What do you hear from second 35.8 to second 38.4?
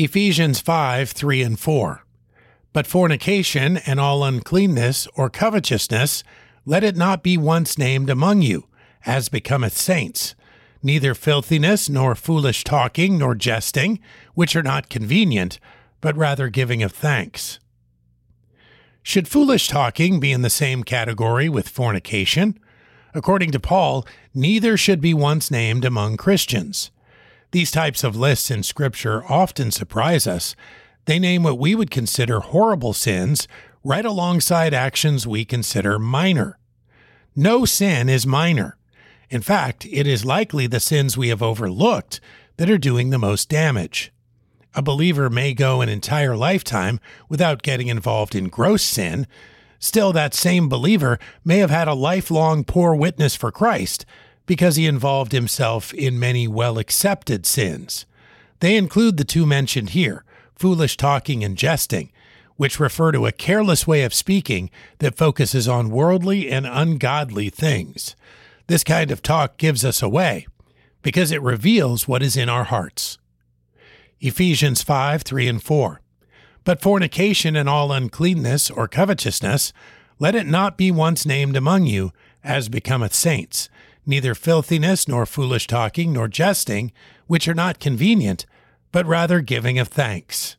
minor. No sin is